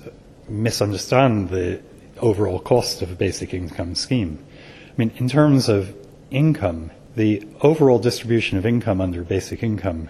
misunderstand 0.48 1.50
the 1.50 1.82
overall 2.20 2.60
cost 2.60 3.02
of 3.02 3.12
a 3.12 3.16
basic 3.16 3.54
income 3.54 3.96
scheme. 3.96 4.44
I 4.90 4.94
mean, 4.98 5.12
in 5.18 5.28
terms 5.30 5.70
of 5.70 5.96
income, 6.30 6.92
the 7.16 7.48
overall 7.62 8.00
distribution 8.00 8.58
of 8.58 8.66
income 8.66 9.02
under 9.02 9.24
basic 9.24 9.64
income 9.64 10.10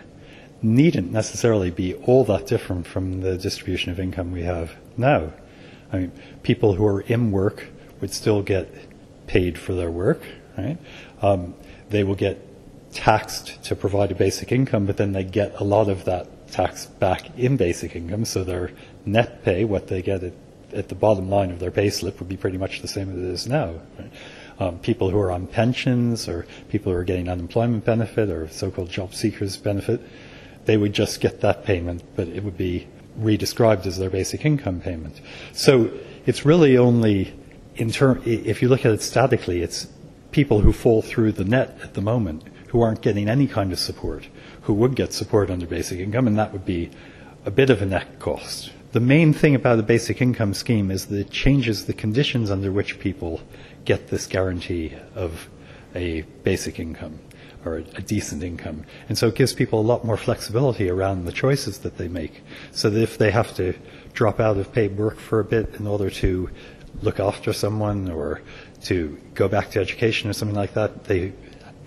needn't 0.61 1.11
necessarily 1.11 1.71
be 1.71 1.95
all 1.95 2.23
that 2.25 2.47
different 2.47 2.85
from 2.85 3.21
the 3.21 3.37
distribution 3.37 3.91
of 3.91 3.99
income 3.99 4.31
we 4.31 4.43
have 4.43 4.71
now. 4.97 5.33
I 5.91 5.97
mean, 5.97 6.11
people 6.43 6.75
who 6.75 6.85
are 6.85 7.01
in 7.01 7.31
work 7.31 7.67
would 7.99 8.13
still 8.13 8.41
get 8.41 8.73
paid 9.27 9.57
for 9.57 9.73
their 9.73 9.91
work, 9.91 10.21
right? 10.57 10.77
Um, 11.21 11.53
they 11.89 12.03
will 12.03 12.15
get 12.15 12.47
taxed 12.93 13.63
to 13.65 13.75
provide 13.75 14.11
a 14.11 14.15
basic 14.15 14.51
income, 14.51 14.85
but 14.85 14.97
then 14.97 15.13
they 15.13 15.23
get 15.23 15.59
a 15.59 15.63
lot 15.63 15.89
of 15.89 16.05
that 16.05 16.51
tax 16.51 16.85
back 16.85 17.37
in 17.37 17.57
basic 17.57 17.95
income, 17.95 18.25
so 18.25 18.43
their 18.43 18.71
net 19.05 19.43
pay, 19.43 19.63
what 19.63 19.87
they 19.87 20.01
get 20.01 20.23
at, 20.23 20.33
at 20.73 20.89
the 20.89 20.95
bottom 20.95 21.29
line 21.29 21.51
of 21.51 21.59
their 21.59 21.71
pay 21.71 21.89
slip, 21.89 22.19
would 22.19 22.29
be 22.29 22.37
pretty 22.37 22.57
much 22.57 22.81
the 22.81 22.87
same 22.87 23.09
as 23.11 23.17
it 23.17 23.23
is 23.23 23.47
now. 23.47 23.75
Right? 23.97 24.11
Um, 24.59 24.79
people 24.79 25.09
who 25.09 25.17
are 25.19 25.31
on 25.31 25.47
pensions 25.47 26.27
or 26.27 26.45
people 26.69 26.91
who 26.91 26.97
are 26.97 27.03
getting 27.03 27.29
unemployment 27.29 27.85
benefit 27.85 28.29
or 28.29 28.47
so-called 28.49 28.89
job 28.89 29.13
seekers 29.13 29.57
benefit, 29.57 30.01
they 30.65 30.77
would 30.77 30.93
just 30.93 31.21
get 31.21 31.41
that 31.41 31.65
payment, 31.65 32.03
but 32.15 32.27
it 32.27 32.43
would 32.43 32.57
be 32.57 32.87
redescribed 33.19 33.85
as 33.85 33.97
their 33.97 34.09
basic 34.09 34.45
income 34.45 34.81
payment. 34.81 35.21
So 35.53 35.91
it's 36.25 36.45
really 36.45 36.77
only 36.77 37.33
in 37.75 37.91
term, 37.91 38.21
if 38.25 38.61
you 38.61 38.69
look 38.69 38.85
at 38.85 38.91
it 38.91 39.01
statically, 39.01 39.61
it's 39.61 39.87
people 40.31 40.61
who 40.61 40.73
fall 40.73 41.01
through 41.01 41.31
the 41.33 41.43
net 41.43 41.77
at 41.83 41.93
the 41.93 42.01
moment 42.01 42.43
who 42.67 42.81
aren't 42.81 43.01
getting 43.01 43.27
any 43.27 43.47
kind 43.47 43.71
of 43.73 43.79
support, 43.79 44.27
who 44.61 44.73
would 44.73 44.95
get 44.95 45.11
support 45.13 45.49
under 45.49 45.65
basic 45.65 45.99
income, 45.99 46.27
and 46.27 46.37
that 46.37 46.53
would 46.53 46.65
be 46.65 46.89
a 47.45 47.51
bit 47.51 47.69
of 47.69 47.81
a 47.81 47.85
net 47.85 48.19
cost. 48.19 48.71
The 48.93 48.99
main 48.99 49.33
thing 49.33 49.55
about 49.55 49.75
the 49.75 49.83
basic 49.83 50.21
income 50.21 50.53
scheme 50.53 50.91
is 50.91 51.07
that 51.07 51.17
it 51.17 51.31
changes 51.31 51.85
the 51.85 51.93
conditions 51.93 52.51
under 52.51 52.71
which 52.71 52.99
people 52.99 53.41
get 53.85 54.07
this 54.07 54.27
guarantee 54.27 54.93
of 55.15 55.49
a 55.95 56.21
basic 56.43 56.79
income 56.79 57.19
or 57.65 57.77
a 57.77 58.01
decent 58.01 58.43
income. 58.43 58.85
And 59.07 59.17
so 59.17 59.27
it 59.27 59.35
gives 59.35 59.53
people 59.53 59.79
a 59.79 59.83
lot 59.83 60.03
more 60.03 60.17
flexibility 60.17 60.89
around 60.89 61.25
the 61.25 61.31
choices 61.31 61.79
that 61.79 61.97
they 61.97 62.07
make. 62.07 62.41
So 62.71 62.89
that 62.89 63.01
if 63.01 63.17
they 63.17 63.31
have 63.31 63.55
to 63.55 63.73
drop 64.13 64.39
out 64.39 64.57
of 64.57 64.71
paid 64.73 64.97
work 64.97 65.17
for 65.17 65.39
a 65.39 65.45
bit 65.45 65.75
in 65.75 65.87
order 65.87 66.09
to 66.09 66.49
look 67.01 67.19
after 67.19 67.53
someone 67.53 68.09
or 68.09 68.41
to 68.83 69.19
go 69.33 69.47
back 69.47 69.71
to 69.71 69.79
education 69.79 70.29
or 70.29 70.33
something 70.33 70.55
like 70.55 70.73
that, 70.73 71.05
they 71.05 71.33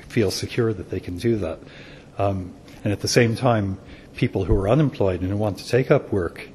feel 0.08 0.30
secure 0.30 0.72
that 0.72 0.90
they 0.90 1.00
can 1.00 1.18
do 1.18 1.36
that. 1.36 1.58
Um, 2.18 2.54
and 2.84 2.92
at 2.92 3.00
the 3.00 3.08
same 3.08 3.34
time, 3.34 3.78
people 4.14 4.44
who 4.44 4.54
are 4.54 4.68
unemployed 4.68 5.20
and 5.20 5.30
who 5.30 5.36
want 5.36 5.58
to 5.58 5.68
take 5.68 5.90
up 5.90 6.12
work 6.12 6.48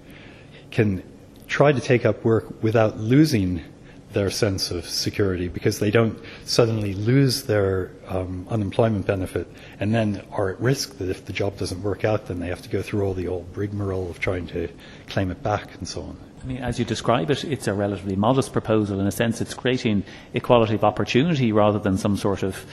can 0.72 1.04
try 1.48 1.72
to 1.72 1.82
take 1.82 2.06
up 2.06 2.24
work 2.24 2.64
without 2.64 2.98
losing 2.98 3.64
their 4.14 4.30
sense 4.30 4.72
of 4.72 4.86
security 4.86 5.48
because 5.48 5.80
they 5.80 5.92
don't 5.92 6.18
suddenly 6.46 6.94
lose 6.94 7.44
their 7.44 7.92
um, 8.08 8.48
unemployment 8.50 9.06
benefit 9.06 9.48
and 9.80 9.94
then 9.94 10.24
are 10.32 10.50
at 10.50 10.60
risk 10.60 10.98
that 10.98 11.10
if 11.10 11.26
the 11.26 11.34
job 11.34 11.58
doesn't 11.58 11.84
work 11.84 12.04
out, 12.04 12.28
then 12.28 12.40
they 12.40 12.48
have 12.48 12.62
to 12.62 12.70
go 12.70 12.82
through 12.82 13.04
all 13.04 13.14
the 13.14 13.28
old 13.28 13.46
rigmarole 13.56 14.10
of 14.10 14.20
trying 14.20 14.48
to 14.48 14.68
claim 15.08 15.30
it 15.30 15.44
back 15.44 15.76
and 15.76 15.88
so 15.88 16.02
on. 16.02 16.18
I 16.42 16.46
mean, 16.46 16.58
as 16.58 16.80
you 16.80 16.86
describe 16.86 17.30
it, 17.30 17.44
it's 17.44 17.68
a 17.68 17.74
relatively 17.74 18.16
modest 18.16 18.54
proposal. 18.54 19.00
In 19.00 19.08
a 19.08 19.12
sense, 19.12 19.42
it's 19.42 19.54
creating 19.54 20.04
equality 20.34 20.76
of 20.76 20.84
opportunity 20.84 21.52
rather 21.52 21.80
than 21.80 21.98
some 21.98 22.16
sort 22.16 22.44
of 22.44 22.66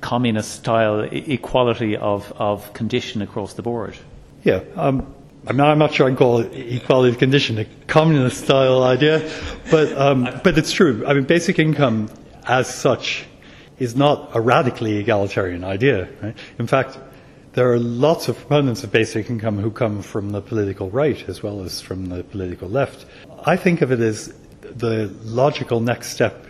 communist 0.00 0.52
style 0.52 1.00
equality 1.00 1.96
of, 1.96 2.32
of 2.36 2.72
condition 2.72 3.20
across 3.20 3.54
the 3.54 3.62
board. 3.62 3.96
Yeah. 4.44 4.62
Um, 4.76 5.14
I'm 5.46 5.56
not, 5.56 5.68
I'm 5.70 5.78
not 5.78 5.94
sure 5.94 6.06
I 6.06 6.10
can 6.10 6.16
call 6.16 6.40
it 6.40 6.52
equality 6.54 7.12
of 7.12 7.18
condition 7.18 7.58
a 7.58 7.64
communist 7.86 8.44
style 8.44 8.82
idea, 8.82 9.30
but, 9.70 9.92
um, 9.96 10.28
but 10.44 10.58
it's 10.58 10.72
true. 10.72 11.04
I 11.06 11.14
mean, 11.14 11.24
basic 11.24 11.58
income 11.58 12.10
as 12.46 12.72
such 12.72 13.24
is 13.78 13.96
not 13.96 14.30
a 14.34 14.40
radically 14.40 14.98
egalitarian 14.98 15.64
idea. 15.64 16.08
Right? 16.22 16.36
In 16.58 16.66
fact, 16.66 16.98
there 17.52 17.72
are 17.72 17.78
lots 17.78 18.28
of 18.28 18.36
proponents 18.36 18.84
of 18.84 18.92
basic 18.92 19.30
income 19.30 19.58
who 19.58 19.70
come 19.70 20.02
from 20.02 20.30
the 20.30 20.40
political 20.40 20.90
right 20.90 21.28
as 21.28 21.42
well 21.42 21.62
as 21.62 21.80
from 21.80 22.06
the 22.06 22.22
political 22.22 22.68
left. 22.68 23.06
I 23.44 23.56
think 23.56 23.80
of 23.80 23.90
it 23.90 24.00
as 24.00 24.32
the 24.60 25.12
logical 25.22 25.80
next 25.80 26.10
step 26.10 26.46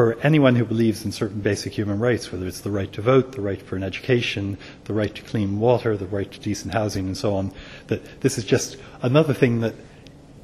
for 0.00 0.16
anyone 0.22 0.56
who 0.56 0.64
believes 0.64 1.04
in 1.04 1.12
certain 1.12 1.40
basic 1.40 1.74
human 1.74 1.98
rights, 1.98 2.32
whether 2.32 2.46
it's 2.46 2.62
the 2.62 2.70
right 2.70 2.90
to 2.90 3.02
vote, 3.02 3.32
the 3.32 3.40
right 3.42 3.60
for 3.60 3.76
an 3.76 3.82
education, 3.82 4.56
the 4.84 4.94
right 4.94 5.14
to 5.14 5.20
clean 5.20 5.60
water, 5.60 5.94
the 5.94 6.06
right 6.06 6.32
to 6.32 6.40
decent 6.40 6.72
housing, 6.72 7.04
and 7.06 7.18
so 7.18 7.34
on, 7.34 7.52
that 7.88 8.22
this 8.22 8.38
is 8.38 8.44
just 8.44 8.78
another 9.02 9.34
thing 9.34 9.60
that 9.60 9.74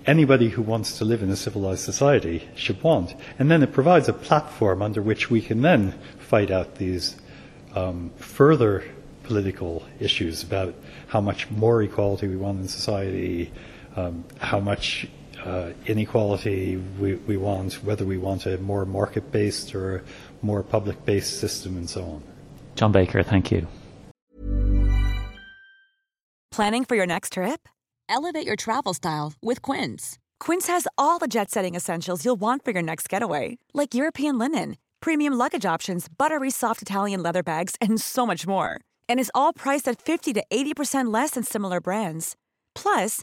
anybody 0.04 0.50
who 0.50 0.60
wants 0.60 0.98
to 0.98 1.06
live 1.06 1.22
in 1.22 1.30
a 1.30 1.36
civilized 1.36 1.80
society 1.80 2.46
should 2.54 2.82
want. 2.82 3.14
And 3.38 3.50
then 3.50 3.62
it 3.62 3.72
provides 3.72 4.10
a 4.10 4.12
platform 4.12 4.82
under 4.82 5.00
which 5.00 5.30
we 5.30 5.40
can 5.40 5.62
then 5.62 5.98
fight 6.18 6.50
out 6.50 6.74
these 6.74 7.16
um, 7.74 8.10
further 8.18 8.84
political 9.22 9.82
issues 9.98 10.42
about 10.42 10.74
how 11.06 11.22
much 11.22 11.50
more 11.50 11.82
equality 11.82 12.28
we 12.28 12.36
want 12.36 12.60
in 12.60 12.68
society, 12.68 13.50
um, 13.96 14.22
how 14.38 14.60
much 14.60 15.08
uh, 15.46 15.72
inequality 15.86 16.76
we, 16.98 17.14
we 17.14 17.36
want, 17.36 17.74
whether 17.84 18.04
we 18.04 18.18
want 18.18 18.46
a 18.46 18.58
more 18.58 18.84
market 18.84 19.30
based 19.30 19.74
or 19.74 19.96
a 19.96 20.02
more 20.42 20.62
public 20.62 21.04
based 21.04 21.38
system, 21.38 21.76
and 21.76 21.88
so 21.88 22.02
on. 22.02 22.22
John 22.74 22.92
Baker, 22.92 23.22
thank 23.22 23.50
you. 23.52 23.66
Planning 26.50 26.84
for 26.84 26.96
your 26.96 27.06
next 27.06 27.34
trip? 27.34 27.68
Elevate 28.08 28.46
your 28.46 28.56
travel 28.56 28.94
style 28.94 29.34
with 29.42 29.62
Quince. 29.62 30.18
Quince 30.40 30.66
has 30.68 30.86
all 30.96 31.18
the 31.18 31.26
jet 31.26 31.50
setting 31.50 31.74
essentials 31.74 32.24
you'll 32.24 32.40
want 32.40 32.64
for 32.64 32.70
your 32.70 32.82
next 32.82 33.08
getaway, 33.08 33.58
like 33.74 33.94
European 33.94 34.38
linen, 34.38 34.76
premium 35.00 35.34
luggage 35.34 35.66
options, 35.66 36.08
buttery 36.08 36.50
soft 36.50 36.82
Italian 36.82 37.22
leather 37.22 37.42
bags, 37.42 37.74
and 37.80 38.00
so 38.00 38.26
much 38.26 38.46
more. 38.46 38.80
And 39.08 39.20
is 39.20 39.30
all 39.34 39.52
priced 39.52 39.88
at 39.88 40.00
50 40.00 40.32
to 40.34 40.44
80% 40.50 41.12
less 41.12 41.30
than 41.30 41.42
similar 41.42 41.80
brands. 41.80 42.36
Plus, 42.74 43.22